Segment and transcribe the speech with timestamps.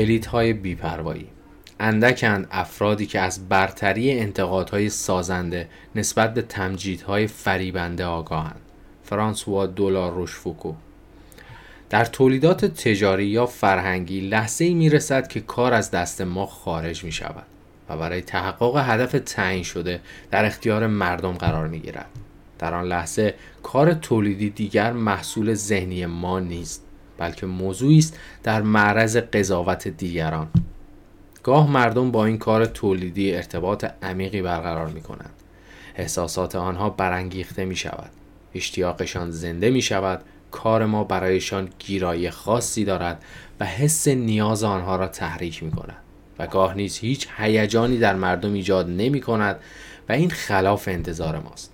[0.00, 1.26] کلیدهای بیپروایی.
[1.80, 8.60] اندکند افرادی که از برتری انتقادهای سازنده نسبت به تمجیدهای فریبنده آگاهند.
[9.04, 10.74] فرانسوا دولار روشفوکو.
[11.90, 17.04] در تولیدات تجاری یا فرهنگی لحظه ای می رسد که کار از دست ما خارج
[17.04, 17.46] می شود
[17.88, 22.10] و برای تحقق هدف تعیین شده در اختیار مردم قرار می گیرد.
[22.58, 26.89] در آن لحظه کار تولیدی دیگر محصول ذهنی ما نیست.
[27.20, 30.48] بلکه موضوعی است در معرض قضاوت دیگران.
[31.42, 35.34] گاه مردم با این کار تولیدی ارتباط عمیقی برقرار می کنند
[35.96, 38.10] احساسات آنها برانگیخته می شود
[38.54, 43.24] اشتیاقشان زنده می شود کار ما برایشان گیرایی خاصی دارد
[43.60, 45.96] و حس نیاز آنها را تحریک می کند
[46.38, 49.56] و گاه نیز هیچ هیجانی در مردم ایجاد نمی کند
[50.08, 51.72] و این خلاف انتظار ماست.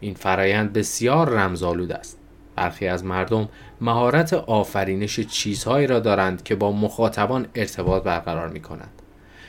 [0.00, 2.18] این فرایند بسیار رمزآلود است.
[2.56, 3.48] برخی از مردم
[3.80, 9.02] مهارت آفرینش چیزهایی را دارند که با مخاطبان ارتباط برقرار می کنند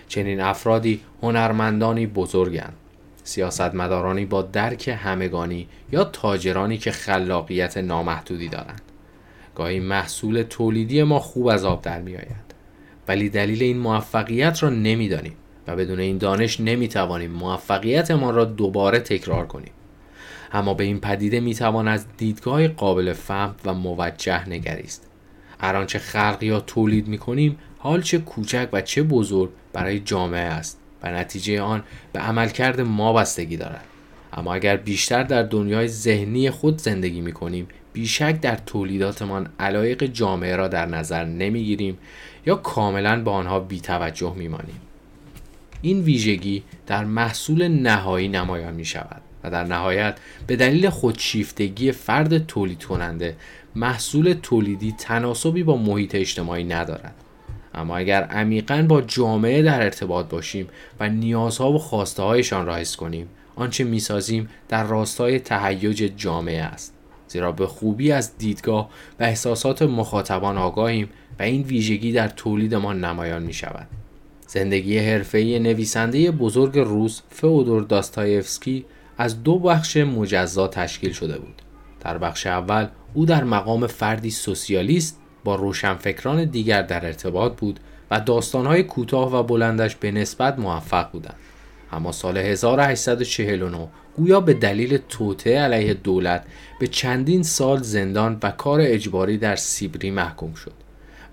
[0.07, 2.73] چنین افرادی هنرمندانی بزرگند.
[3.23, 8.81] سیاستمدارانی با درک همگانی یا تاجرانی که خلاقیت نامحدودی دارند.
[9.55, 12.53] گاهی محصول تولیدی ما خوب از آب در می آید
[13.07, 15.35] ولی دلیل این موفقیت را نمی‌دانیم
[15.67, 19.71] و بدون این دانش نمی توانیم موفقیت ما را دوباره تکرار کنیم.
[20.53, 25.07] اما به این پدیده می توان از دیدگاه قابل فهم و موجه نگریست.
[25.59, 30.39] هر آنچه خلق یا تولید می کنیم حال چه کوچک و چه بزرگ برای جامعه
[30.39, 33.85] است و نتیجه آن به عملکرد ما بستگی دارد.
[34.33, 40.55] اما اگر بیشتر در دنیای ذهنی خود زندگی می کنیم بیشک در تولیداتمان علایق جامعه
[40.55, 41.97] را در نظر نمی گیریم
[42.45, 44.81] یا کاملا به آنها بیتوجه می مانیم.
[45.81, 52.47] این ویژگی در محصول نهایی نمایان می شود و در نهایت به دلیل خودشیفتگی فرد
[52.47, 53.35] تولید کننده
[53.75, 57.15] محصول تولیدی تناسبی با محیط اجتماعی ندارد
[57.75, 60.67] اما اگر عمیقا با جامعه در ارتباط باشیم
[60.99, 66.93] و نیازها و خواسته هایشان را حس کنیم آنچه می‌سازیم در راستای تهیج جامعه است
[67.27, 68.89] زیرا به خوبی از دیدگاه
[69.19, 73.87] و احساسات مخاطبان آگاهیم و این ویژگی در تولیدمان نمایان می شود.
[74.47, 78.85] زندگی حرفه‌ای نویسنده بزرگ روس فئودور داستایفسکی
[79.17, 81.61] از دو بخش مجزا تشکیل شده بود.
[81.99, 87.79] در بخش اول او در مقام فردی سوسیالیست با روشنفکران دیگر در ارتباط بود
[88.11, 91.35] و داستانهای کوتاه و بلندش به نسبت موفق بودند.
[91.91, 93.87] اما سال 1849
[94.17, 96.45] گویا به دلیل توطعه علیه دولت
[96.79, 100.73] به چندین سال زندان و کار اجباری در سیبری محکوم شد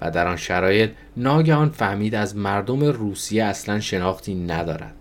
[0.00, 4.94] و در آن شرایط ناگهان فهمید از مردم روسیه اصلا شناختی ندارد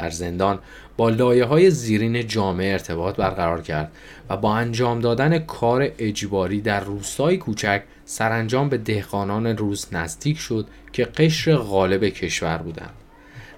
[0.00, 0.58] در زندان
[0.96, 3.92] با لایه های زیرین جامعه ارتباط برقرار کرد
[4.30, 10.66] و با انجام دادن کار اجباری در روستای کوچک سرانجام به دهقانان روز نزدیک شد
[10.92, 12.94] که قشر غالب کشور بودند.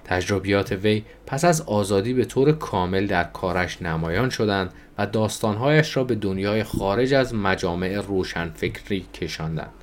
[0.05, 6.03] تجربیات وی پس از آزادی به طور کامل در کارش نمایان شدند و داستانهایش را
[6.03, 9.82] به دنیای خارج از مجامع روشنفکری کشاندند.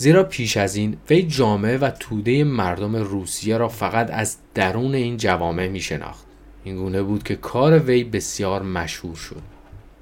[0.00, 5.16] زیرا پیش از این وی جامعه و توده مردم روسیه را فقط از درون این
[5.16, 6.26] جوامع می شناخت.
[6.64, 9.42] این گونه بود که کار وی بسیار مشهور شد.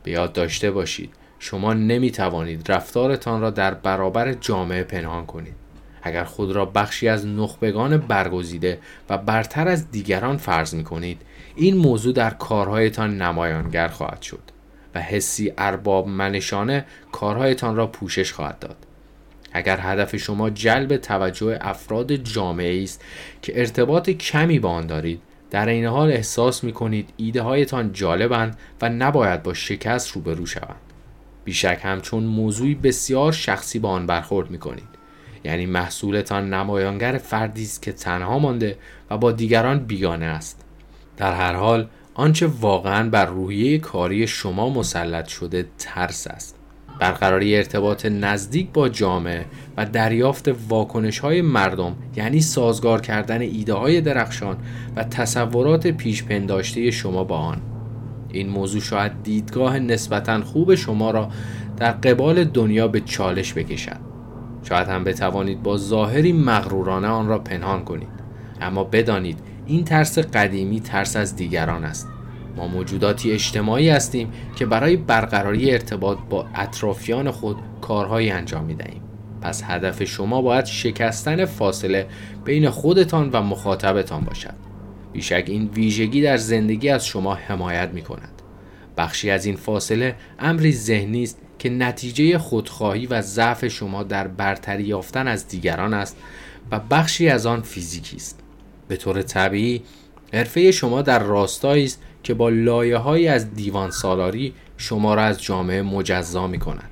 [0.03, 5.55] به یاد داشته باشید شما نمی توانید رفتارتان را در برابر جامعه پنهان کنید.
[6.03, 8.79] اگر خود را بخشی از نخبگان برگزیده
[9.09, 11.23] و برتر از دیگران فرض می کنید
[11.55, 14.43] این موضوع در کارهایتان نمایانگر خواهد شد
[14.95, 18.86] و حسی ارباب منشانه کارهایتان را پوشش خواهد داد.
[19.57, 23.05] اگر هدف شما جلب توجه افراد جامعه است
[23.43, 28.59] که ارتباط کمی با آن دارید در این حال احساس می کنید ایده هایتان جالبند
[28.83, 30.81] و نباید با شکست روبرو شوند.
[31.45, 34.89] بیشک همچون موضوعی بسیار شخصی با آن برخورد می کنید
[35.45, 38.79] یعنی محصولتان نمایانگر فردی است که تنها مانده
[39.11, 40.65] و با دیگران بیگانه است.
[41.17, 46.57] در هر حال آنچه واقعا بر روحیه کاری شما مسلط شده ترس است.
[46.99, 49.45] برقراری ارتباط نزدیک با جامعه
[49.77, 54.57] و دریافت واکنش های مردم یعنی سازگار کردن ایده های درخشان
[54.97, 57.61] و تصورات پیشپنداشته شما با آن.
[58.33, 61.29] این موضوع شاید دیدگاه نسبتا خوب شما را
[61.77, 64.01] در قبال دنیا به چالش بکشد.
[64.69, 68.09] شاید هم بتوانید با ظاهری مغرورانه آن را پنهان کنید.
[68.61, 72.09] اما بدانید این ترس قدیمی ترس از دیگران است.
[72.57, 79.03] ما موجوداتی اجتماعی هستیم که برای برقراری ارتباط با اطرافیان خود کارهایی انجام می دهیم.
[79.41, 82.07] پس هدف شما باید شکستن فاصله
[82.45, 84.55] بین خودتان و مخاطبتان باشد.
[85.13, 88.43] بیشک این ویژگی در زندگی از شما حمایت می کند.
[88.97, 94.83] بخشی از این فاصله امری ذهنی است که نتیجه خودخواهی و ضعف شما در برتری
[94.85, 96.17] یافتن از دیگران است
[96.71, 98.41] و بخشی از آن فیزیکی است
[98.89, 99.83] به طور طبیعی
[100.33, 105.83] حرفه شما در راستایی است که با لایه از دیوان سالاری شما را از جامعه
[105.83, 106.91] مجزا می کند.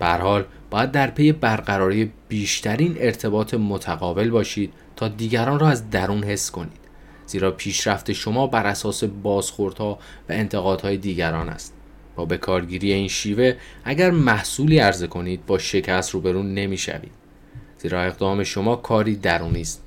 [0.00, 6.50] حال باید در پی برقراری بیشترین ارتباط متقابل باشید تا دیگران را از درون حس
[6.50, 6.80] کنید.
[7.26, 9.98] زیرا پیشرفت شما بر اساس بازخوردها
[10.28, 11.74] و انتقادهای دیگران است.
[12.16, 13.54] با به کارگیری این شیوه
[13.84, 17.12] اگر محصولی عرضه کنید با شکست روبرو نمی‌شوید.
[17.78, 19.85] زیرا اقدام شما کاری درونی است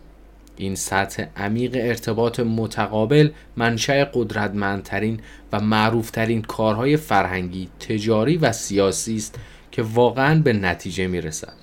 [0.60, 5.20] این سطح عمیق ارتباط متقابل منشأ قدرتمندترین
[5.52, 9.40] و معروفترین کارهای فرهنگی، تجاری و سیاسی است
[9.72, 11.54] که واقعا به نتیجه می رسد.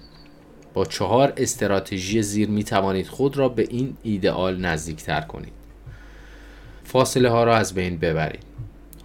[0.74, 5.52] با چهار استراتژی زیر می توانید خود را به این ایدئال نزدیکتر کنید.
[6.84, 8.42] فاصله ها را از بین ببرید.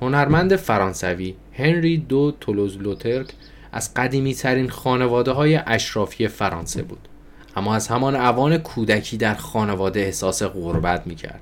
[0.01, 3.33] هنرمند فرانسوی هنری دو تولوز لوترک
[3.71, 7.07] از قدیمی ترین خانواده های اشرافی فرانسه بود.
[7.55, 11.41] اما از همان اوان کودکی در خانواده احساس غربت می کرد.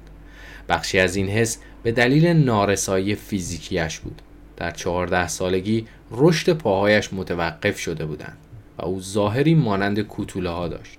[0.69, 4.21] بخشی از این حس به دلیل نارسایی فیزیکیش بود.
[4.57, 8.37] در چهارده سالگی رشد پاهایش متوقف شده بودند
[8.77, 10.97] و او ظاهری مانند کوتوله ها داشت.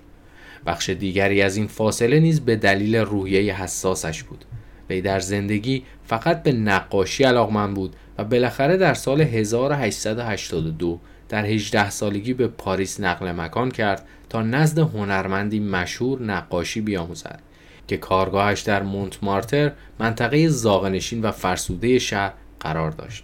[0.65, 4.45] بخش دیگری از این فاصله نیز به دلیل روحیه حساسش بود.
[4.89, 10.99] وی در زندگی فقط به نقاشی علاقمند بود و بالاخره در سال 1882
[11.31, 17.39] در 18 سالگی به پاریس نقل مکان کرد تا نزد هنرمندی مشهور نقاشی بیاموزد
[17.87, 23.23] که کارگاهش در مونت مارتر منطقه زاغنشین و فرسوده شهر قرار داشت.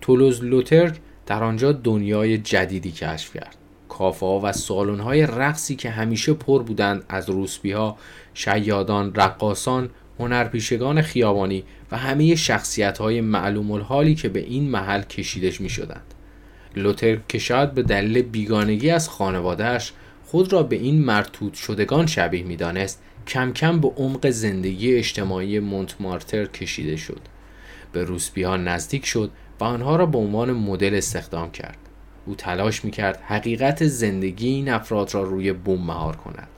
[0.00, 0.96] تولوز لوترک
[1.26, 3.56] در آنجا دنیای جدیدی کشف کرد.
[3.88, 7.96] کافه و سالن های رقصی که همیشه پر بودند از روسبی ها،
[8.34, 15.60] شیادان، رقاسان، هنرپیشگان خیابانی و همه شخصیت های معلوم الحالی که به این محل کشیدش
[15.60, 16.15] می شدند.
[16.76, 19.92] لوتر که شاید به دلیل بیگانگی از خانوادهش
[20.26, 26.44] خود را به این مرتوط شدگان شبیه می‌دانست کم کم به عمق زندگی اجتماعی مونتمارتر
[26.44, 27.20] کشیده شد.
[27.92, 29.30] به روسبی ها نزدیک شد
[29.60, 31.78] و آنها را به عنوان مدل استخدام کرد.
[32.26, 36.48] او تلاش می‌کرد حقیقت زندگی این افراد را روی بوم مهار کند.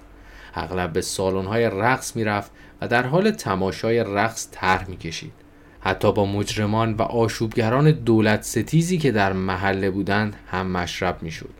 [0.55, 2.51] اغلب به سالن های رقص می‌رفت
[2.81, 5.33] و در حال تماشای رقص طرح می‌کشید.
[5.81, 11.51] حتی با مجرمان و آشوبگران دولت ستیزی که در محله بودند هم مشرب می‌شد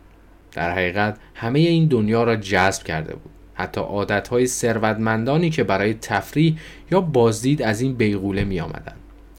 [0.51, 6.57] در حقیقت همه این دنیا را جذب کرده بود حتی عادتهای ثروتمندانی که برای تفریح
[6.91, 8.95] یا بازدید از این بیغوله می آمدن.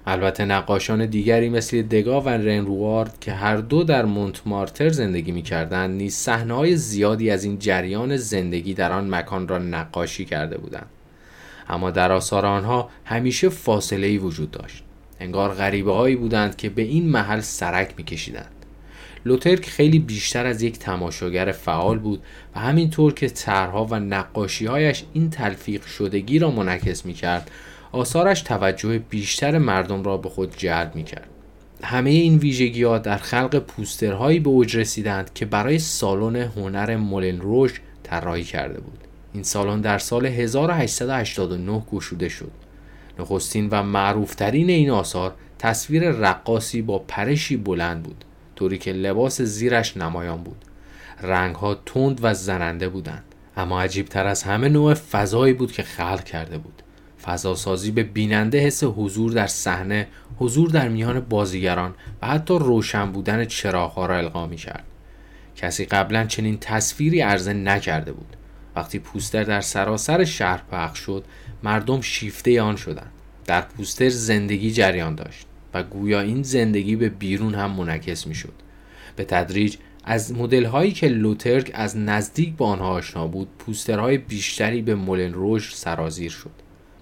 [0.07, 5.91] البته نقاشان دیگری مثل دگا و رنروارد که هر دو در مونتمارتر زندگی می کردن
[5.91, 10.87] نیز صحنه‌های زیادی از این جریان زندگی در آن مکان را نقاشی کرده بودند.
[11.71, 14.85] اما در آثار آنها همیشه فاصله ای وجود داشت.
[15.21, 18.61] انگار غریبه هایی بودند که به این محل سرک می کشیدند.
[19.25, 22.23] لوترک خیلی بیشتر از یک تماشاگر فعال بود
[22.57, 27.51] و همینطور که طرحها و نقاشیهایش این تلفیق شدگی را منعکس می کرد
[27.93, 31.29] آثارش توجه بیشتر مردم را به خود جلب می کرد.
[31.85, 37.41] همه این ویژگی ها در خلق پوسترهایی به اوج رسیدند که برای سالن هنر مولن
[37.41, 39.10] روش طراحی کرده بود.
[39.33, 42.53] این سالن در سال 1889 گشوده شد.
[43.19, 48.25] نخستین و معروفترین این آثار تصویر رقاصی با پرشی بلند بود.
[48.61, 50.65] طوری که لباس زیرش نمایان بود
[51.23, 53.25] رنگ ها تند و زننده بودند
[53.57, 56.83] اما عجیب تر از همه نوع فضایی بود که خلق کرده بود
[57.23, 60.07] فضاسازی به بیننده حس حضور در صحنه
[60.39, 64.85] حضور در میان بازیگران و حتی روشن بودن چراغها را القا می کرد
[65.57, 68.37] کسی قبلا چنین تصویری عرضه نکرده بود
[68.77, 71.25] وقتی پوستر در سراسر شهر پخش شد
[71.63, 73.11] مردم شیفته آن شدند.
[73.47, 78.53] در پوستر زندگی جریان داشت و گویا این زندگی به بیرون هم منعکس می شد.
[79.17, 84.83] به تدریج از مدل هایی که لوترک از نزدیک با آنها آشنا بود پوسترهای بیشتری
[84.83, 86.51] به مولن روش سرازیر شد.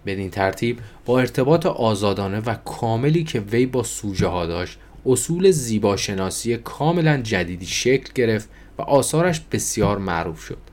[0.06, 6.56] بدین ترتیب با ارتباط آزادانه و کاملی که وی با سوژه ها داشت اصول زیباشناسی
[6.56, 8.48] کاملا جدیدی شکل گرفت
[8.78, 10.67] و آثارش بسیار معروف شد.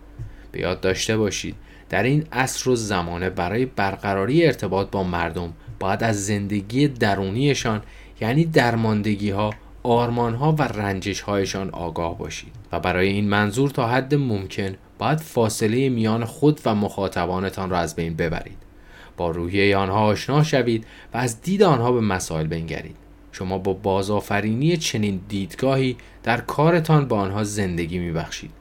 [0.56, 1.56] به یاد داشته باشید.
[1.90, 7.82] در این عصر و زمانه برای برقراری ارتباط با مردم باید از زندگی درونیشان
[8.22, 13.88] یعنی درماندگی ها آرمان ها و رنجش هایشان آگاه باشید و برای این منظور تا
[13.88, 18.58] حد ممکن باید فاصله میان خود و مخاطبانتان را از بین ببرید.
[19.18, 22.96] با روحیه آنها آشنا شوید و از دید آنها به مسائل بنگرید.
[23.32, 28.52] شما با بازآفرینی چنین دیدگاهی در کارتان با آنها زندگی میبخشید.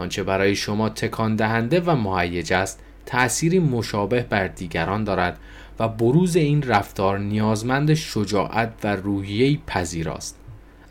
[0.00, 5.38] آنچه برای شما تکان دهنده و مهیج است تأثیری مشابه بر دیگران دارد
[5.78, 10.36] و بروز این رفتار نیازمند شجاعت و روحیه پذیراست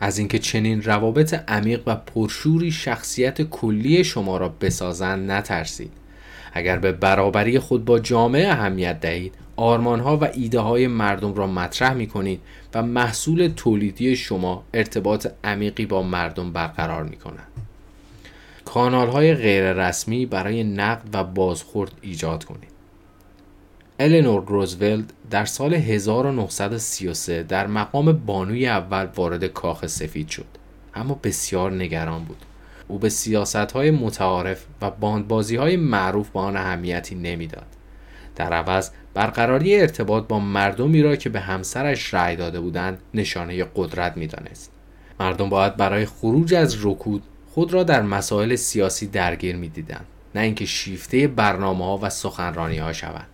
[0.00, 5.92] از اینکه چنین روابط عمیق و پرشوری شخصیت کلی شما را بسازند نترسید
[6.52, 11.92] اگر به برابری خود با جامعه اهمیت دهید آرمانها و ایده های مردم را مطرح
[11.92, 12.40] می کنید
[12.74, 17.49] و محصول تولیدی شما ارتباط عمیقی با مردم برقرار می کنند.
[18.74, 22.70] کانال های غیر رسمی برای نقد و بازخورد ایجاد کنید.
[23.98, 30.46] النور روزولت در سال 1933 در مقام بانوی اول وارد کاخ سفید شد
[30.94, 32.36] اما بسیار نگران بود.
[32.88, 37.66] او به سیاست های متعارف و باندبازی های معروف با آن اهمیتی نمی‌داد.
[38.36, 44.16] در عوض برقراری ارتباط با مردمی را که به همسرش رأی داده بودند نشانه قدرت
[44.16, 44.72] می‌دانست.
[45.20, 47.22] مردم باید برای خروج از رکود
[47.60, 52.92] خود را در مسائل سیاسی درگیر می‌دیدند نه اینکه شیفته برنامه ها و سخنرانی ها
[52.92, 53.26] شوند.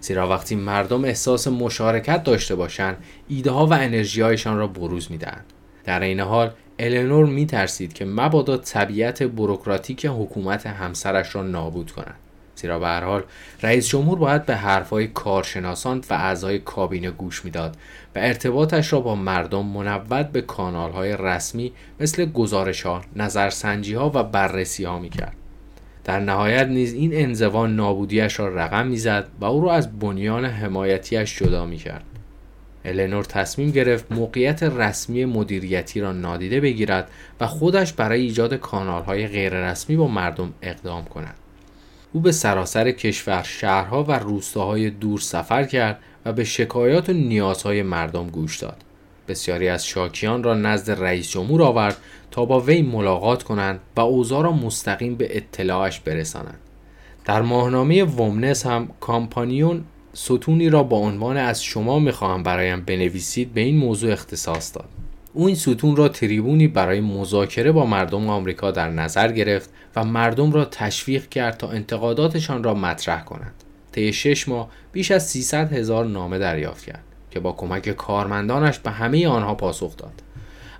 [0.00, 2.96] زیرا وقتی مردم احساس مشارکت داشته باشند
[3.28, 5.44] ایده ها و انرژی هایشان را بروز می‌دهند.
[5.84, 12.18] در این حال النور می ترسید که مبادا طبیعت بروکراتیک حکومت همسرش را نابود کند.
[12.56, 13.22] زیرا به هر حال
[13.62, 17.76] رئیس جمهور باید به حرفهای کارشناسان و اعضای کابینه گوش می‌داد
[18.14, 24.22] و ارتباطش را با مردم منود به کانالهای رسمی مثل گزارش ها، نظرسنجی ها و
[24.22, 25.36] بررسی ها می کرد.
[26.04, 31.38] در نهایت نیز این انزوا نابودیش را رقم می‌زد و او را از بنیان حمایتیش
[31.38, 32.04] جدا می کرد.
[32.84, 37.10] النور تصمیم گرفت موقعیت رسمی مدیریتی را نادیده بگیرد
[37.40, 41.34] و خودش برای ایجاد کانالهای غیررسمی با مردم اقدام کند.
[42.16, 47.82] او به سراسر کشور شهرها و روستاهای دور سفر کرد و به شکایات و نیازهای
[47.82, 48.76] مردم گوش داد.
[49.28, 51.96] بسیاری از شاکیان را نزد رئیس جمهور آورد
[52.30, 56.58] تا با وی ملاقات کنند و اوضاع را مستقیم به اطلاعش برسانند.
[57.24, 63.60] در ماهنامه ومنس هم کامپانیون ستونی را با عنوان از شما می‌خواهم برایم بنویسید به
[63.60, 64.88] این موضوع اختصاص داد.
[65.32, 70.52] او این ستون را تریبونی برای مذاکره با مردم آمریکا در نظر گرفت و مردم
[70.52, 73.54] را تشویق کرد تا انتقاداتشان را مطرح کنند.
[73.92, 78.90] طی شش ماه بیش از 300 هزار نامه دریافت کرد که با کمک کارمندانش به
[78.90, 80.22] همه آنها پاسخ داد.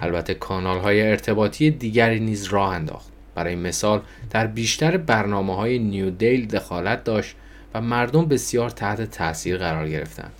[0.01, 3.09] البته کانال های ارتباطی دیگری نیز راه انداخت.
[3.35, 7.37] برای مثال در بیشتر برنامه های نیو دیل دخالت داشت
[7.75, 10.33] و مردم بسیار تحت تاثیر قرار گرفتند.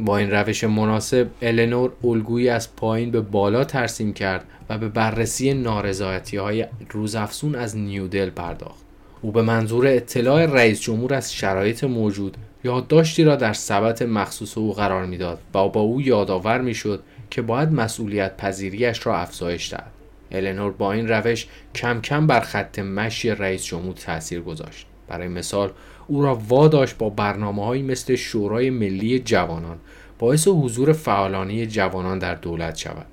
[0.00, 5.54] با این روش مناسب النور الگویی از پایین به بالا ترسیم کرد و به بررسی
[5.54, 8.84] نارضایتی های روزافزون از نیودل پرداخت.
[9.22, 14.72] او به منظور اطلاع رئیس جمهور از شرایط موجود یادداشتی را در سبت مخصوص او
[14.72, 19.90] قرار می‌داد و با او یادآور می‌شد که باید مسئولیت پذیریش را افزایش دهد.
[20.30, 24.86] النور با این روش کم کم بر خط مشی رئیس جمهور تاثیر گذاشت.
[25.08, 25.70] برای مثال
[26.06, 29.78] او را واداشت با برنامه هایی مثل شورای ملی جوانان
[30.18, 33.06] باعث حضور فعالانی جوانان در دولت شود.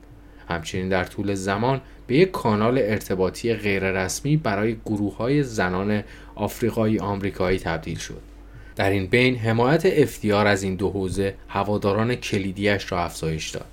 [0.50, 6.04] همچنین در طول زمان به یک کانال ارتباطی غیررسمی برای گروه های زنان
[6.36, 8.22] آفریقایی آمریکایی تبدیل شد.
[8.76, 13.66] در این بین حمایت افتیار از این دو حوزه هواداران کلیدیش را افزایش داد.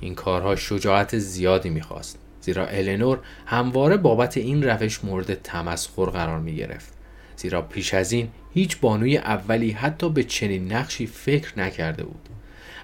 [0.00, 6.56] این کارها شجاعت زیادی می‌خواست زیرا النور همواره بابت این روش مورد تمسخر قرار می
[6.56, 6.93] گرفت.
[7.36, 12.28] زیرا پیش از این هیچ بانوی اولی حتی به چنین نقشی فکر نکرده بود.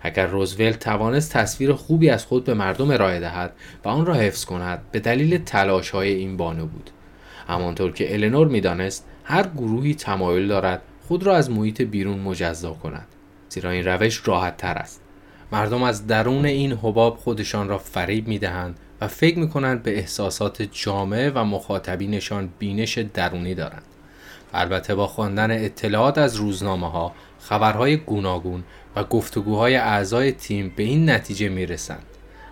[0.02, 3.52] اگر روزولت توانست تصویر خوبی از خود به مردم ارائه دهد
[3.84, 6.90] و آن را حفظ کند به دلیل تلاش های این بانو بود.
[7.48, 13.06] همانطور که النور می‌دانست هر گروهی تمایل دارد خود را از محیط بیرون مجزا کند.
[13.48, 15.00] زیرا این روش راحت تر است.
[15.52, 19.98] مردم از درون این حباب خودشان را فریب می دهند و فکر می کنند به
[19.98, 23.82] احساسات جامعه و مخاطبینشان بینش درونی دارند.
[24.54, 28.64] البته با خواندن اطلاعات از روزنامه ها خبرهای گوناگون
[28.96, 32.06] و گفتگوهای اعضای تیم به این نتیجه می رسند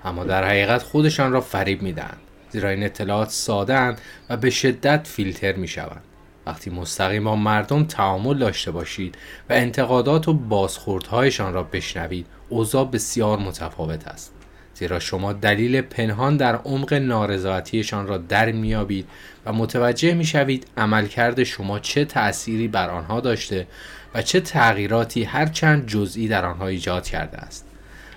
[0.05, 3.97] اما در حقیقت خودشان را فریب می دهند زیرا این اطلاعات ساده
[4.31, 6.02] و به شدت فیلتر می شوند
[6.47, 9.19] وقتی مستقیم با مردم تعامل داشته باشید
[9.50, 14.38] و انتقادات و بازخوردهایشان را بشنوید اوضاع بسیار متفاوت است.
[14.78, 19.08] زیرا شما دلیل پنهان در عمق نارضایتیشان را در میابید
[19.47, 23.66] و متوجه می‌شوید عملکرد شما چه تأثیری بر آنها داشته
[24.14, 27.66] و چه تغییراتی هرچند جزئی در آنها ایجاد کرده است.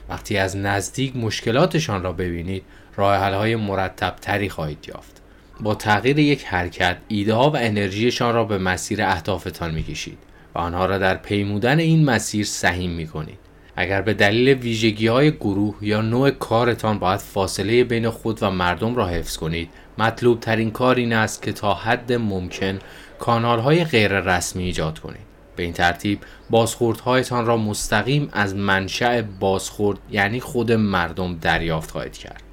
[0.10, 2.64] وقتی از نزدیک مشکلاتشان را ببینید
[2.96, 5.22] راه های مرتب تری خواهید یافت.
[5.60, 10.18] با تغییر یک حرکت ایده ها و انرژیشان را به مسیر اهدافتان می‌کشید
[10.56, 13.51] و آنها را در پیمودن این مسیر سهیم می‌کنید.
[13.82, 18.96] اگر به دلیل ویژگی های گروه یا نوع کارتان باید فاصله بین خود و مردم
[18.96, 22.80] را حفظ کنید مطلوب ترین کار این است که تا حد ممکن
[23.20, 25.32] کانال های غیر رسمی ایجاد کنید.
[25.56, 26.20] به این ترتیب
[26.50, 32.44] بازخوردهایتان را مستقیم از منشأ بازخورد یعنی خود مردم دریافت خواهید کرد.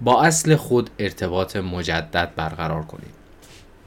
[0.00, 3.14] با اصل خود ارتباط مجدد برقرار کنید.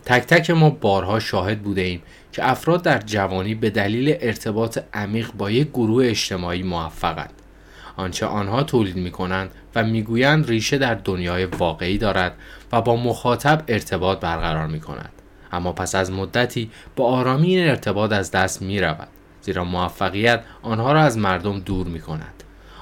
[0.06, 2.02] تک تک ما بارها شاهد بوده ایم
[2.36, 7.34] که افراد در جوانی به دلیل ارتباط عمیق با یک گروه اجتماعی موفقند.
[7.98, 12.34] آنچه آنها تولید می کنند و می‌گویند ریشه در دنیای واقعی دارد
[12.72, 15.12] و با مخاطب ارتباط برقرار می کند.
[15.52, 19.08] اما پس از مدتی با آرامی این ارتباط از دست می رود
[19.42, 22.35] زیرا موفقیت آنها را از مردم دور می کند.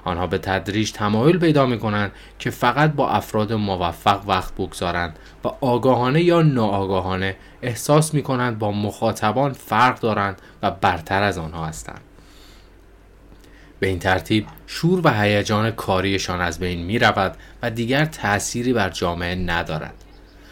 [0.03, 5.47] آنها به تدریج تمایل پیدا می کنند که فقط با افراد موفق وقت بگذارند و
[5.47, 12.01] آگاهانه یا ناآگاهانه احساس می کنند با مخاطبان فرق دارند و برتر از آنها هستند.
[13.79, 18.89] به این ترتیب شور و هیجان کاریشان از بین می رود و دیگر تأثیری بر
[18.89, 19.93] جامعه ندارد.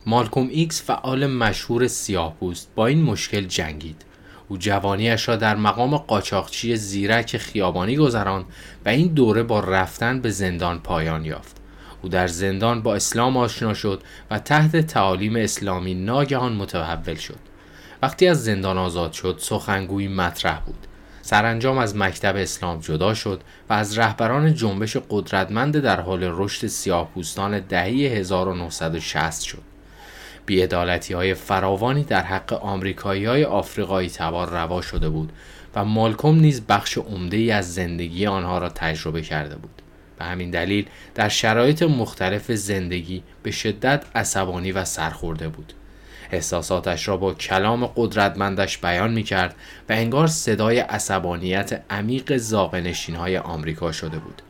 [0.05, 2.35] مالکوم ایکس فعال مشهور سیاه
[2.75, 4.05] با این مشکل جنگید.
[4.51, 8.45] او جوانیش را در مقام قاچاقچی زیرک خیابانی گذراند
[8.85, 11.57] و این دوره با رفتن به زندان پایان یافت.
[12.01, 17.39] او در زندان با اسلام آشنا شد و تحت تعالیم اسلامی ناگهان متحول شد.
[18.01, 20.87] وقتی از زندان آزاد شد سخنگویی مطرح بود.
[21.21, 27.59] سرانجام از مکتب اسلام جدا شد و از رهبران جنبش قدرتمند در حال رشد سیاهپوستان
[27.59, 29.70] دهه 1960 شد.
[30.45, 35.31] بیعدالتی های فراوانی در حق آمریکایی های آفریقایی تبار روا شده بود
[35.75, 39.81] و مالکوم نیز بخش عمده ای از زندگی آنها را تجربه کرده بود.
[40.19, 45.73] به همین دلیل در شرایط مختلف زندگی به شدت عصبانی و سرخورده بود.
[46.31, 49.55] احساساتش را با کلام قدرتمندش بیان می کرد
[49.89, 54.41] و انگار صدای عصبانیت عمیق زاغنشین های آمریکا شده بود.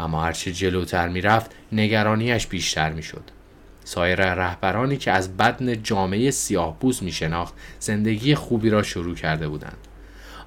[0.00, 3.33] اما هرچه جلوتر می رفت نگرانیش بیشتر می شد.
[3.84, 9.48] سایر رهبرانی که از بدن جامعه سیاه پوست می شناخت زندگی خوبی را شروع کرده
[9.48, 9.78] بودند.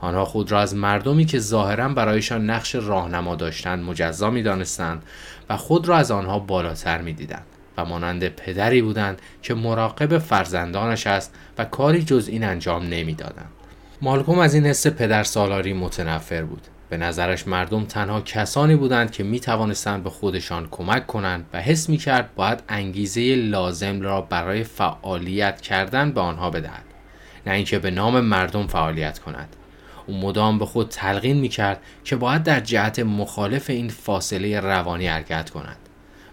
[0.02, 5.04] آنها خود را از مردمی که ظاهرا برایشان نقش راهنما داشتند مجزا می دانستند
[5.50, 7.46] و خود را از آنها بالاتر می دیدند.
[7.78, 13.52] و مانند پدری بودند که مراقب فرزندانش است و کاری جز این انجام نمی‌دادند.
[14.02, 16.62] مالکوم از این حس پدر سالاری متنفر بود.
[16.90, 21.90] به نظرش مردم تنها کسانی بودند که می توانستند به خودشان کمک کنند و حس
[21.90, 26.84] می کرد باید انگیزه لازم را برای فعالیت کردن به آنها بدهد.
[27.48, 29.56] نه اینکه به نام مردم فعالیت کند.
[30.06, 35.08] او مدام به خود تلقین می کرد که باید در جهت مخالف این فاصله روانی
[35.08, 35.78] حرکت کند.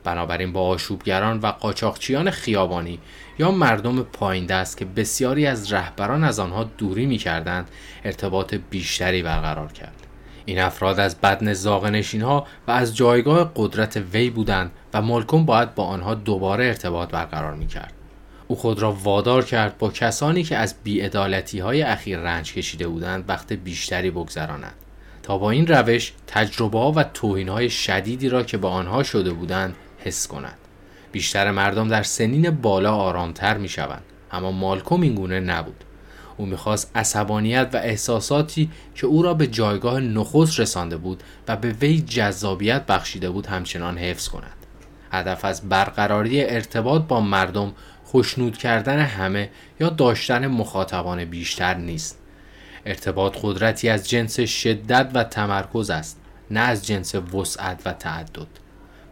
[0.05, 2.99] بنابراین با آشوبگران و قاچاقچیان خیابانی
[3.39, 7.69] یا مردم پایین دست که بسیاری از رهبران از آنها دوری می کردند
[8.05, 10.04] ارتباط بیشتری برقرار کرد.
[10.47, 15.75] این افراد از بدن زاغنشین ها و از جایگاه قدرت وی بودند و مالکوم باید
[15.75, 17.93] با آنها دوباره ارتباط برقرار می کرد.
[18.49, 23.25] او خود را وادار کرد با کسانی که از بیعدالتی های اخیر رنج کشیده بودند
[23.29, 24.75] وقت بیشتری بگذراند
[25.23, 29.33] تا با این روش تجربه ها و توهین های شدیدی را که با آنها شده
[29.33, 30.59] بودند حس کند.
[31.13, 34.03] بیشتر مردم در سنین بالا آرامتر می شوند
[34.33, 35.85] اما مالکوم این گونه نبود.
[36.37, 41.73] او می‌خواست عصبانیت و احساساتی که او را به جایگاه نخست رسانده بود و به
[41.73, 44.57] وی جذابیت بخشیده بود همچنان حفظ کند.
[45.13, 47.73] هدف از برقراری ارتباط با مردم
[48.05, 52.19] خوشنود کردن همه یا داشتن مخاطبان بیشتر نیست.
[52.87, 56.21] ارتباط قدرتی از جنس شدت و تمرکز است
[56.51, 58.47] نه از جنس وسعت و تعدد.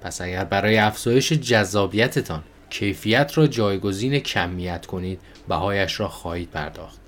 [0.00, 7.01] پس اگر برای افزایش جذابیتتان کیفیت را جایگزین کمیت کنید بهایش را خواهید پرداخت.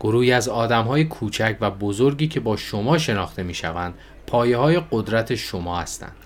[0.00, 3.94] گروهی از آدم های کوچک و بزرگی که با شما شناخته می شوند
[4.26, 6.16] پایه های قدرت شما هستند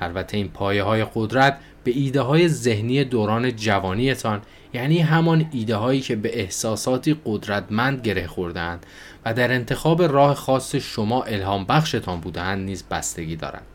[0.00, 4.42] البته این پایه های قدرت به ایده های ذهنی دوران جوانیتان
[4.74, 8.86] یعنی همان ایده هایی که به احساساتی قدرتمند گره خوردند
[9.24, 13.66] و در انتخاب راه خاص شما الهام بخشتان بودند نیز بستگی دارند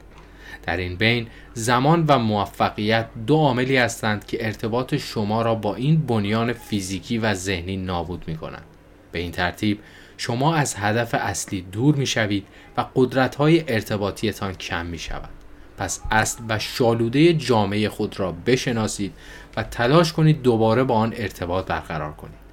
[0.63, 6.05] در این بین زمان و موفقیت دو عاملی هستند که ارتباط شما را با این
[6.05, 8.72] بنیان فیزیکی و ذهنی نابود می کنند.
[9.13, 9.79] به این ترتیب
[10.17, 12.47] شما از هدف اصلی دور می شوید
[12.77, 15.29] و قدرت های ارتباطیتان کم می شود.
[15.77, 19.13] پس اصل و شالوده جامعه خود را بشناسید
[19.57, 22.43] و تلاش کنید دوباره با آن ارتباط برقرار کنید.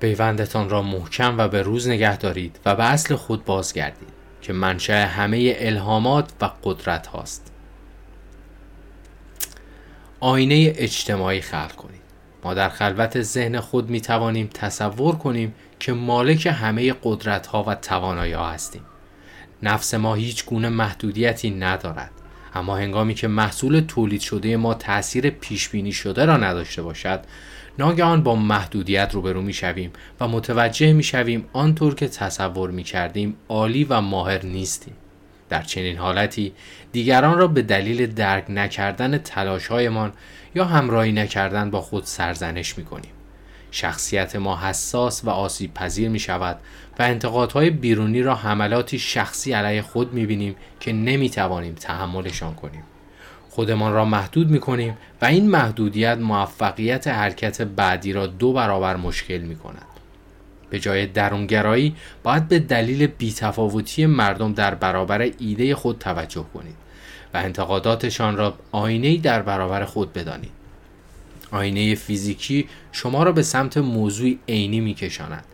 [0.00, 4.08] پیوندتان را محکم و به روز نگه دارید و به اصل خود بازگردید
[4.42, 7.52] که منشأ همه الهامات و قدرت هاست.
[10.20, 12.00] آینه اجتماعی خلق کنید
[12.44, 17.74] ما در خلوت ذهن خود می توانیم تصور کنیم که مالک همه قدرت ها و
[17.74, 18.82] توانایی ها هستیم
[19.62, 22.10] نفس ما هیچ گونه محدودیتی ندارد
[22.54, 27.20] اما هنگامی که محصول تولید شده ما تاثیر پیش بینی شده را نداشته باشد
[27.78, 33.36] ناگهان با محدودیت روبرو می شویم و متوجه می شویم آنطور که تصور می کردیم
[33.48, 34.94] عالی و ماهر نیستیم
[35.48, 36.52] در چنین حالتی
[36.92, 40.12] دیگران را به دلیل درک نکردن تلاشهایمان
[40.54, 43.10] یا همراهی نکردن با خود سرزنش می کنیم.
[43.74, 46.58] شخصیت ما حساس و آسیب پذیر می شود
[46.98, 52.82] و انتقادهای بیرونی را حملاتی شخصی علیه خود می بینیم که نمی توانیم تحملشان کنیم.
[53.50, 59.38] خودمان را محدود می کنیم و این محدودیت موفقیت حرکت بعدی را دو برابر مشکل
[59.38, 59.86] می کند.
[60.70, 66.76] به جای درونگرایی باید به دلیل بیتفاوتی مردم در برابر ایده خود توجه کنید
[67.34, 70.63] و انتقاداتشان را آینه در برابر خود بدانید.
[71.52, 75.44] آینه فیزیکی شما را به سمت موضوعی عینی میکشاند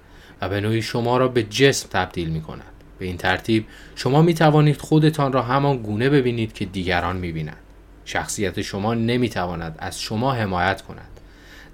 [0.40, 2.64] و به نوعی شما را به جسم تبدیل می کند.
[2.98, 7.57] به این ترتیب شما می توانید خودتان را همان گونه ببینید که دیگران می بینند.
[8.05, 11.20] شخصیت شما نمی تواند از شما حمایت کند.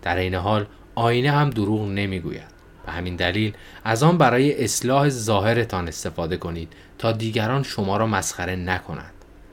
[0.02, 2.56] در این حال آینه هم دروغ نمی گوید.
[2.86, 3.52] به همین دلیل
[3.84, 9.12] از آن برای اصلاح ظاهرتان استفاده کنید تا دیگران شما را مسخره نکنند.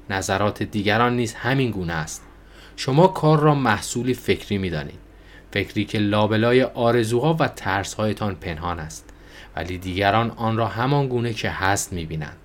[0.10, 2.22] نظرات دیگران نیز همین گونه است.
[2.76, 5.00] شما کار را محصولی فکری می دانید.
[5.52, 9.10] فکری که لابلای آرزوها و ترسهایتان پنهان است
[9.56, 12.38] ولی دیگران آن را همان گونه که هست می بینند.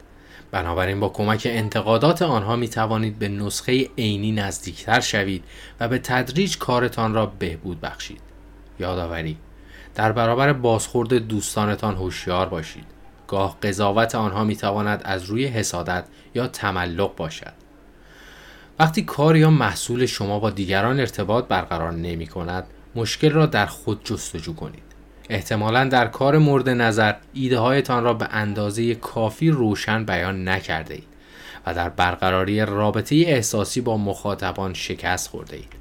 [0.50, 5.44] بنابراین با کمک انتقادات آنها می توانید به نسخه عینی نزدیکتر شوید
[5.80, 8.20] و به تدریج کارتان را بهبود بخشید.
[8.80, 9.36] یادآوری
[9.94, 12.84] در برابر بازخورد دوستانتان هوشیار باشید.
[13.28, 17.52] گاه قضاوت آنها می تواند از روی حسادت یا تملق باشد.
[18.80, 22.64] وقتی کار یا محصول شما با دیگران ارتباط برقرار نمی کند
[22.94, 24.82] مشکل را در خود جستجو کنید.
[25.30, 31.06] احتمالا در کار مورد نظر ایده هایتان را به اندازه کافی روشن بیان نکرده اید
[31.66, 35.72] و در برقراری رابطه احساسی با مخاطبان شکست خورده اید.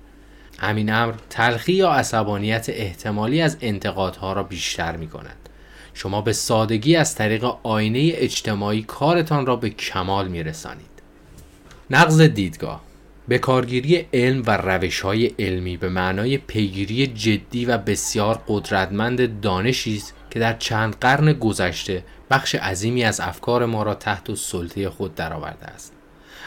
[0.60, 5.49] همین امر تلخی یا عصبانیت احتمالی از انتقادها را بیشتر می کند.
[5.93, 10.88] شما به سادگی از طریق آینه اجتماعی کارتان را به کمال می رسانید.
[11.89, 12.87] نقض دیدگاه
[13.28, 19.96] به کارگیری علم و روش های علمی به معنای پیگیری جدی و بسیار قدرتمند دانشی
[19.96, 25.16] است که در چند قرن گذشته بخش عظیمی از افکار ما را تحت سلطه خود
[25.16, 25.94] درآورده است.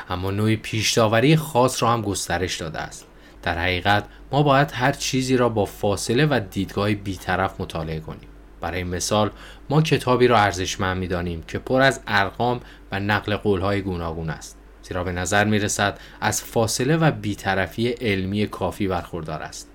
[0.09, 3.07] اما نوعی پیشداوری خاص را هم گسترش داده است.
[3.43, 8.29] در حقیقت ما باید هر چیزی را با فاصله و دیدگاه بیطرف مطالعه کنیم.
[8.61, 9.31] برای مثال
[9.71, 12.61] ما کتابی را ارزشمند می‌دانیم که پر از ارقام
[12.93, 14.60] و نقل قولهای گوناگون است.
[14.91, 19.69] زیرا به نظر می رسد از فاصله و بیطرفی علمی کافی برخوردار است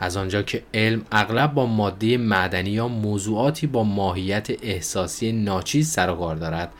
[0.00, 6.10] از آنجا که علم اغلب با ماده معدنی یا موضوعاتی با ماهیت احساسی ناچیز سر
[6.10, 6.72] و کار دارد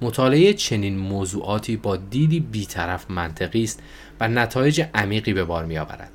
[0.00, 3.82] مطالعه چنین موضوعاتی با دیدی بیطرف منطقی است
[4.20, 6.10] و نتایج عمیقی به بار می آورد.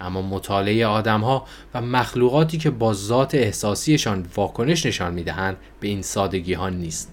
[0.00, 6.02] اما مطالعه آدمها و مخلوقاتی که با ذات احساسیشان واکنش نشان می دهند به این
[6.02, 7.12] سادگی ها نیست.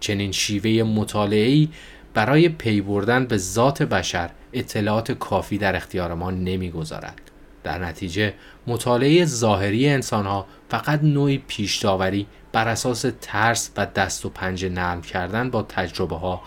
[0.00, 1.68] چنین شیوه مطالعه‌ای
[2.14, 7.20] برای پی بردن به ذات بشر اطلاعات کافی در اختیار ما نمی‌گذارد.
[7.64, 8.34] در نتیجه
[8.66, 15.02] مطالعه ظاهری انسان ها فقط نوعی پیشداوری بر اساس ترس و دست و پنجه نرم
[15.02, 16.42] کردن با تجربه ها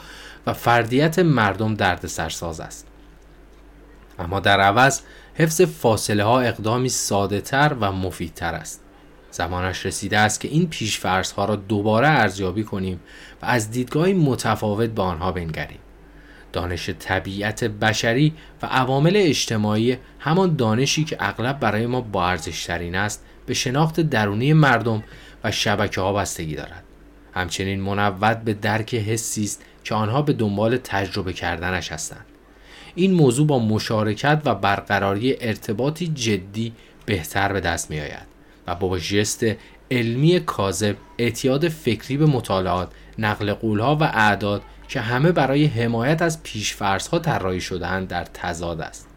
[0.47, 2.87] و فردیت مردم درد سرساز است.
[4.19, 5.01] اما در عوض
[5.35, 8.82] حفظ فاصله ها اقدامی ساده تر و مفیدتر است.
[9.33, 12.99] زمانش رسیده است که این پیشفرض ها را دوباره ارزیابی کنیم
[13.41, 15.79] و از دیدگاهی متفاوت به آنها بنگریم.
[16.53, 23.25] دانش طبیعت بشری و عوامل اجتماعی همان دانشی که اغلب برای ما با ارزشترین است
[23.45, 25.03] به شناخت درونی مردم
[25.43, 26.83] و شبکه ها بستگی دارد.
[27.33, 32.25] همچنین منوط به درک حسی است که آنها به دنبال تجربه کردنش هستند.
[32.95, 36.73] این موضوع با مشارکت و برقراری ارتباطی جدی
[37.05, 38.32] بهتر به دست می آید.
[38.67, 39.45] و با ژست
[39.91, 46.39] علمی کاذب اعتیاد فکری به مطالعات نقل قولها و اعداد که همه برای حمایت از
[47.11, 49.07] ها طراحی شدهاند در تضاد است.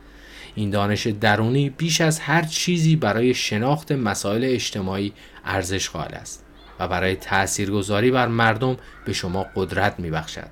[0.55, 5.13] این دانش درونی بیش از هر چیزی برای شناخت مسائل اجتماعی
[5.45, 6.45] ارزش قائل است
[6.79, 10.49] و برای تاثیرگذاری بر مردم به شما قدرت میبخشد.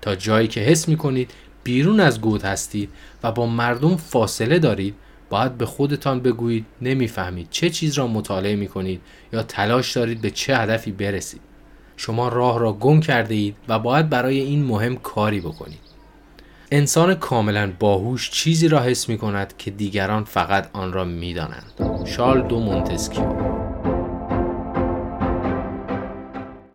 [0.00, 1.30] تا جایی که حس می کنید
[1.64, 2.90] بیرون از گود هستید
[3.22, 4.94] و با مردم فاصله دارید
[5.30, 9.00] باید به خودتان بگویید نمی‌فهمید چه چیز را مطالعه می کنید
[9.32, 11.40] یا تلاش دارید به چه هدفی برسید
[11.96, 15.78] شما راه را گم کرده اید و باید برای این مهم کاری بکنید
[16.70, 22.04] انسان کاملا باهوش چیزی را حس می کند که دیگران فقط آن را می دانند.
[22.06, 23.73] شارل دو مونتسکیو